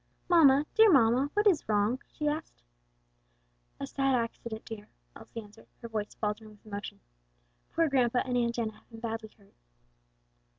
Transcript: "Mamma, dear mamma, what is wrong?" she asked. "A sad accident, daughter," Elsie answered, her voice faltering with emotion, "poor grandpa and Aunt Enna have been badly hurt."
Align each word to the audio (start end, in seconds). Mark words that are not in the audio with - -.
"Mamma, 0.27 0.65
dear 0.73 0.91
mamma, 0.91 1.29
what 1.35 1.45
is 1.45 1.69
wrong?" 1.69 1.99
she 2.11 2.27
asked. 2.27 2.63
"A 3.79 3.85
sad 3.85 4.15
accident, 4.15 4.65
daughter," 4.65 4.89
Elsie 5.15 5.41
answered, 5.41 5.67
her 5.79 5.87
voice 5.89 6.15
faltering 6.15 6.49
with 6.49 6.65
emotion, 6.65 7.01
"poor 7.69 7.87
grandpa 7.87 8.23
and 8.25 8.35
Aunt 8.35 8.57
Enna 8.57 8.71
have 8.71 8.89
been 8.89 8.99
badly 8.99 9.29
hurt." 9.37 9.53